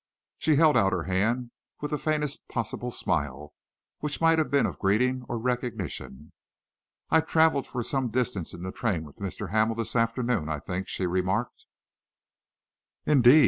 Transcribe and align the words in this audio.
She 0.39 0.55
held 0.55 0.75
out 0.75 0.93
her 0.93 1.03
hand 1.03 1.51
with 1.79 1.91
the 1.91 1.99
faintest 1.99 2.47
possible 2.47 2.89
smile, 2.89 3.53
which 3.99 4.19
might 4.19 4.39
have 4.39 4.49
been 4.49 4.65
of 4.65 4.79
greeting 4.79 5.23
or 5.29 5.37
recognition. 5.37 6.31
"I 7.11 7.21
travelled 7.21 7.67
for 7.67 7.83
some 7.83 8.09
distance 8.09 8.51
in 8.55 8.63
the 8.63 8.71
train 8.71 9.03
with 9.03 9.17
Mr. 9.17 9.51
Hamel 9.51 9.75
this 9.75 9.95
afternoon, 9.95 10.49
I 10.49 10.57
think," 10.57 10.87
she 10.87 11.05
remarked. 11.05 11.67
"Indeed?" 13.05 13.39